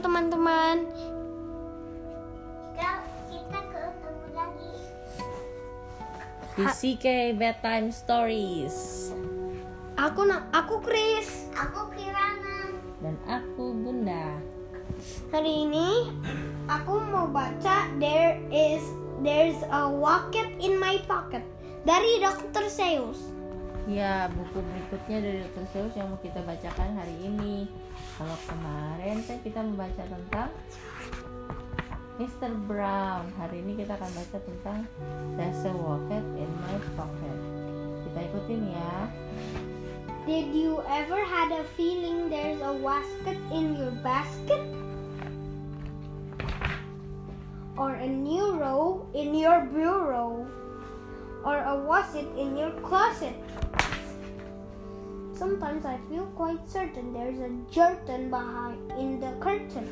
teman-teman. 0.00 0.88
Kita 2.72 3.04
kita 3.28 3.60
ketemu 3.68 4.26
lagi. 4.32 4.72
Di 6.56 6.64
CK 6.66 7.06
Bedtime 7.38 7.88
Stories 7.94 8.76
Aku 10.00 10.24
aku 10.50 10.80
Chris. 10.80 11.52
Aku 11.52 11.92
Kirana. 11.92 12.72
Dan 13.04 13.16
aku 13.28 13.76
Bunda 13.76 14.40
Hari 15.32 15.68
ini 15.68 16.08
aku 16.68 17.00
mau 17.08 17.28
baca 17.28 17.88
There 18.00 18.40
is 18.48 18.80
There's 19.20 19.60
a 19.68 19.92
rocket 19.92 20.56
in 20.56 20.80
my 20.80 20.96
pocket 21.04 21.44
dari 21.84 22.24
Dr. 22.24 22.72
Seuss. 22.72 23.29
Ya, 23.90 24.30
buku 24.30 24.62
berikutnya 24.62 25.18
dari 25.18 25.38
Dr. 25.42 25.66
Seuss 25.74 25.98
yang 25.98 26.14
mau 26.14 26.20
kita 26.22 26.38
bacakan 26.46 26.94
hari 26.94 27.26
ini 27.26 27.66
Kalau 28.14 28.38
kemarin 28.46 29.18
kan 29.26 29.42
kita 29.42 29.66
membaca 29.66 30.06
tentang 30.06 30.54
Mr. 32.22 32.54
Brown 32.70 33.26
Hari 33.34 33.66
ini 33.66 33.82
kita 33.82 33.98
akan 33.98 34.10
baca 34.14 34.38
tentang 34.46 34.86
There's 35.34 35.66
a 35.66 35.74
rocket 35.74 36.22
in 36.38 36.50
my 36.62 36.78
pocket 36.94 37.38
Kita 38.06 38.18
ikutin 38.30 38.62
ya 38.70 38.94
Did 40.22 40.54
you 40.54 40.86
ever 40.86 41.18
had 41.26 41.50
a 41.50 41.66
feeling 41.74 42.30
there's 42.30 42.62
a 42.62 42.70
wasket 42.78 43.42
in 43.50 43.74
your 43.74 43.90
basket? 44.06 44.62
Or 47.74 47.98
a 47.98 48.06
new 48.06 48.54
row 48.54 49.02
in 49.18 49.34
your 49.34 49.66
bureau? 49.66 50.46
Or 51.42 51.58
a 51.58 51.74
wasset 51.74 52.30
in 52.38 52.54
your 52.54 52.70
closet? 52.86 53.34
Sometimes 55.40 55.86
I 55.86 55.96
feel 56.10 56.26
quite 56.36 56.68
certain 56.68 57.14
there's 57.14 57.38
a 57.38 57.48
curtain 57.74 58.28
behind 58.28 58.92
in 58.98 59.18
the 59.20 59.32
curtain. 59.40 59.88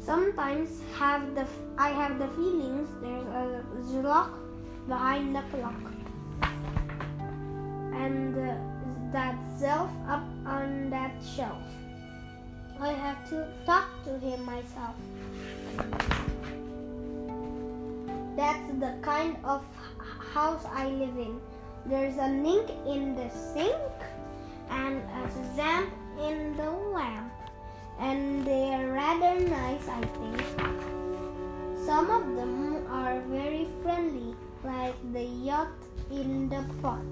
Sometimes 0.00 0.80
have 0.96 1.34
the 1.34 1.46
I 1.76 1.90
have 1.90 2.18
the 2.18 2.28
feelings 2.28 2.88
there's 3.02 3.26
a 3.26 4.00
lock 4.00 4.38
behind 4.88 5.36
the 5.36 5.42
clock 5.50 5.82
and 8.02 8.34
uh, 8.38 8.56
that 9.12 9.36
self 9.58 9.90
up 10.08 10.24
on 10.46 10.88
that 10.88 11.22
shelf. 11.36 11.62
I 12.80 12.88
have 12.88 13.28
to 13.28 13.46
talk 13.66 13.90
to 14.04 14.18
him 14.18 14.46
myself. 14.46 14.96
That's 18.34 18.68
the 18.80 18.94
kind 19.02 19.36
of 19.44 19.62
house 20.32 20.64
I 20.72 20.88
live 20.88 21.18
in. 21.18 21.38
There's 21.86 22.16
a 22.16 22.28
link 22.28 22.70
in 22.86 23.14
the 23.14 23.28
sink 23.28 23.76
and 24.70 25.02
a 25.02 25.56
lamp 25.56 25.92
in 26.18 26.56
the 26.56 26.70
lamp, 26.70 27.30
and 28.00 28.46
they're 28.46 28.88
rather 28.88 29.38
nice, 29.40 29.86
I 29.86 30.00
think. 30.00 30.42
Some 31.84 32.08
of 32.08 32.36
them 32.36 32.86
are 32.88 33.20
very 33.28 33.68
friendly, 33.82 34.34
like 34.64 34.94
the 35.12 35.24
yacht 35.24 35.68
in 36.10 36.48
the 36.48 36.64
pot. 36.80 37.04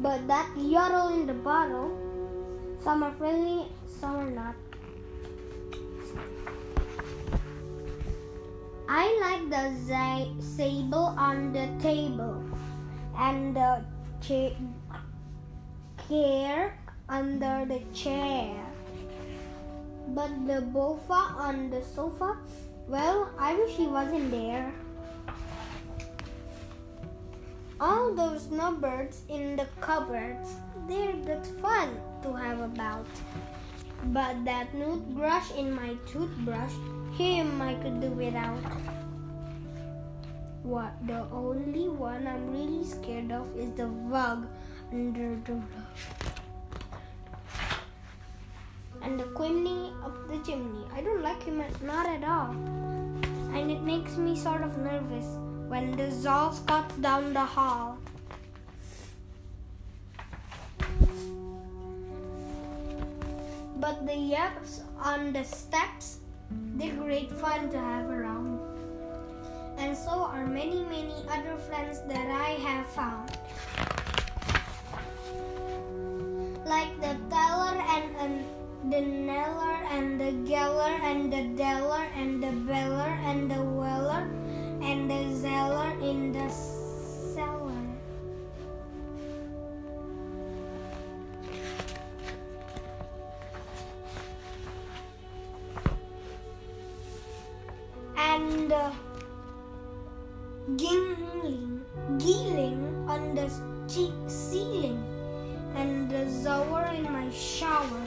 But 0.00 0.26
that 0.26 0.50
yodel 0.56 1.14
in 1.14 1.26
the 1.26 1.34
bottle, 1.34 1.96
some 2.82 3.04
are 3.04 3.12
friendly, 3.12 3.66
some 3.86 4.16
are 4.16 4.30
not. 4.30 4.54
I 8.88 9.06
like 9.20 9.48
the 9.48 10.42
sable 10.42 11.14
on 11.16 11.52
the 11.52 11.68
table 11.80 12.42
and 13.18 13.56
the 13.56 13.84
cha- 14.20 14.56
care 16.08 16.78
under 17.08 17.64
the 17.66 17.80
chair. 17.94 18.54
But 20.08 20.30
the 20.46 20.62
bofa 20.62 21.36
on 21.36 21.70
the 21.70 21.82
sofa, 21.82 22.36
well, 22.88 23.30
I 23.38 23.54
wish 23.54 23.76
he 23.76 23.86
wasn't 23.86 24.30
there. 24.30 24.72
All 27.80 28.14
those 28.14 28.44
snowbirds 28.44 29.22
in 29.28 29.56
the 29.56 29.66
cupboards, 29.80 30.54
they're 30.88 31.12
good 31.12 31.46
fun 31.60 32.00
to 32.22 32.32
have 32.32 32.60
about. 32.60 33.06
But 34.04 34.44
that 34.44 34.72
toothbrush 34.72 35.50
in 35.58 35.74
my 35.74 35.96
toothbrush, 36.06 36.72
him 37.18 37.60
I 37.60 37.74
could 37.74 38.00
do 38.00 38.08
without. 38.10 38.62
What 40.66 40.94
the 41.06 41.22
only 41.30 41.88
one 41.88 42.26
I'm 42.26 42.50
really 42.50 42.84
scared 42.84 43.30
of 43.30 43.46
is 43.56 43.70
the 43.78 43.86
bug 43.86 44.48
under 44.92 45.38
the. 45.46 45.62
And 49.00 49.20
the 49.20 49.28
chimney 49.38 49.92
up 50.04 50.26
the 50.26 50.38
chimney. 50.44 50.84
I 50.92 51.02
don't 51.02 51.22
like 51.22 51.40
him 51.44 51.60
at, 51.60 51.80
not 51.84 52.06
at 52.06 52.24
all. 52.24 52.50
And 53.54 53.70
it 53.70 53.82
makes 53.82 54.16
me 54.16 54.34
sort 54.34 54.62
of 54.62 54.76
nervous 54.78 55.38
when 55.68 55.92
the 55.92 56.10
Zol 56.10 56.50
cuts 56.66 56.96
down 56.96 57.32
the 57.32 57.44
hall. 57.44 57.98
But 63.76 64.04
the 64.04 64.16
yaps 64.16 64.82
on 64.98 65.32
the 65.32 65.44
steps, 65.44 66.18
they're 66.74 66.96
great 66.96 67.30
fun 67.30 67.70
to 67.70 67.78
have 67.78 68.10
around. 68.10 68.55
And 69.86 69.96
so 69.96 70.10
are 70.10 70.44
many, 70.44 70.82
many 70.82 71.14
other 71.30 71.56
friends 71.58 72.00
that 72.08 72.26
I 72.26 72.58
have 72.66 72.86
found. 72.88 73.30
Like 76.66 76.90
the 77.00 77.14
teller 77.30 77.78
and, 77.94 78.16
and 78.18 78.44
the 78.90 78.96
neller 78.96 79.78
and 79.92 80.20
the 80.20 80.32
geller 80.42 80.90
and 81.06 81.32
the 81.32 81.62
deller 81.62 82.04
and 82.16 82.42
the 82.42 82.50
beller 82.66 83.14
and 83.30 83.48
the 83.48 83.62
weller 83.62 84.28
and 84.82 85.08
the 85.08 85.32
zeller 85.36 85.92
in 86.02 86.32
the 86.32 86.48
cellar. 86.50 87.72
And 98.16 98.72
uh, 98.72 98.90
gingling, 100.74 101.80
geeling 102.18 103.06
on 103.08 103.34
the 103.36 103.48
ceiling, 104.28 104.98
and 105.76 106.10
the 106.10 106.26
shower 106.42 106.90
in 106.92 107.04
my 107.04 107.30
shower, 107.30 108.02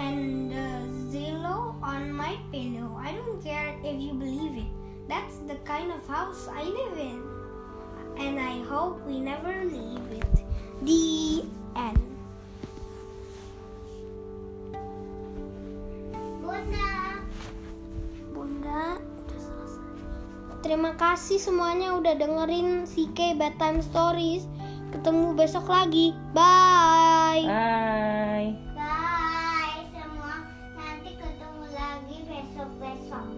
and 0.00 0.50
the 0.50 0.82
zillow 1.06 1.80
on 1.82 2.12
my 2.12 2.36
pillow. 2.50 2.98
I 2.98 3.12
don't 3.12 3.40
care 3.42 3.76
if 3.84 4.00
you 4.00 4.14
believe 4.14 4.58
it. 4.58 4.70
That's 5.08 5.38
the 5.46 5.56
kind 5.64 5.92
of 5.92 6.04
house 6.08 6.48
I 6.50 6.64
live 6.64 6.98
in, 6.98 7.22
and 8.18 8.40
I 8.40 8.58
hope 8.64 9.06
we 9.06 9.20
never 9.20 9.64
leave 9.64 10.10
it. 10.10 10.44
The 10.82 11.44
end. 11.76 12.03
Terima 20.64 20.96
kasih 20.96 21.36
semuanya 21.36 21.92
udah 21.92 22.16
dengerin 22.16 22.88
CK 22.88 23.36
Bedtime 23.36 23.84
Stories. 23.84 24.48
Ketemu 24.96 25.36
besok 25.36 25.68
lagi. 25.68 26.16
Bye. 26.32 27.44
Bye 27.44 28.56
Bye 28.72 29.84
semua. 29.92 30.40
Nanti 30.72 31.20
ketemu 31.20 31.64
lagi 31.68 32.16
besok-besok. 32.24 33.28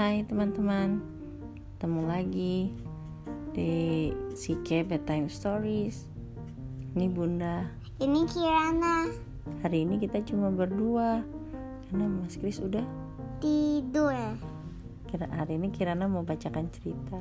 Hai 0.00 0.24
teman-teman 0.24 1.18
Ketemu 1.78 2.10
lagi 2.10 2.74
Di 3.52 4.12
CK 4.34 4.84
Bedtime 4.88 5.28
Stories 5.32 6.08
Ini 6.96 7.06
Bunda 7.08 7.64
Ini 7.98 8.20
Kirana 8.28 9.08
Hari 9.64 9.84
ini 9.84 9.96
kita 9.96 10.20
cuma 10.28 10.52
berdua 10.52 11.24
Karena 11.88 12.04
Mas 12.04 12.36
Kris 12.36 12.60
udah 12.60 12.84
tidur. 13.38 14.14
Kira 15.08 15.26
hari 15.32 15.56
ini 15.56 15.72
Kirana 15.72 16.04
mau 16.10 16.20
bacakan 16.26 16.68
cerita 16.68 17.16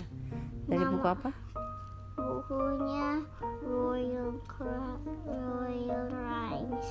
Dari 0.68 0.84
Mama. 0.84 0.94
buku 0.98 1.08
apa? 1.08 1.30
Bukunya 2.18 3.24
Royal 3.64 4.34
Royal 5.24 6.06
Rhymes. 6.12 6.88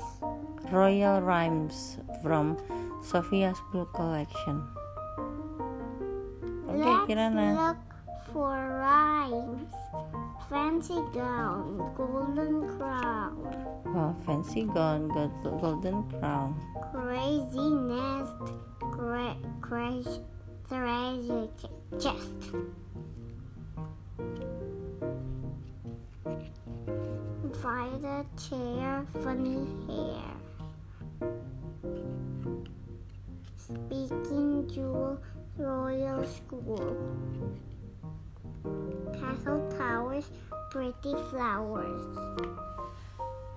Royal 0.72 1.16
Rhymes 1.20 2.00
From 2.22 2.56
Sophia's 3.04 3.58
Book 3.70 3.92
Collection 3.92 4.64
Oke 6.66 6.80
Let's 6.80 7.04
Kirana 7.06 7.46
look 7.54 7.82
for 8.32 8.56
Fancy 10.48 11.02
gown, 11.12 11.92
golden 11.96 12.78
crown. 12.78 13.82
Oh, 13.86 14.14
fancy 14.24 14.62
gown, 14.62 15.08
gold- 15.08 15.60
golden 15.60 16.04
crown. 16.10 16.54
Crazy 16.92 17.70
nest, 17.70 18.54
cra- 18.78 19.36
crazy 19.60 20.20
treasure 20.68 21.48
ch- 21.58 22.00
chest. 22.00 22.54
Violet 27.62 28.26
chair, 28.38 29.04
funny 29.24 29.66
hair. 29.88 30.34
Speaking 33.56 34.68
jewel, 34.72 35.18
royal 35.58 36.24
school. 36.24 36.96
Castle 39.26 39.66
towers, 39.74 40.30
pretty 40.70 41.14
flowers. 41.34 42.02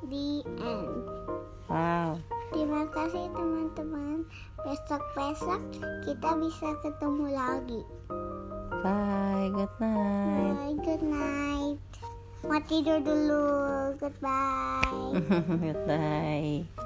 The 0.09 0.41
end. 0.65 1.05
Wow. 1.69 2.17
Terima 2.49 2.89
kasih 2.89 3.29
teman-teman. 3.29 4.25
Besok-besok 4.65 5.61
kita 6.09 6.29
bisa 6.41 6.73
ketemu 6.81 7.25
lagi. 7.37 7.81
Bye. 8.81 9.53
Good 9.53 9.73
night. 9.77 10.57
Bye, 10.57 10.77
good 10.81 11.03
night. 11.05 11.77
Mau 12.41 12.61
tidur 12.65 12.97
dulu. 13.05 13.45
Goodbye. 14.01 15.21
Good 15.61 15.85
night. 15.85 16.78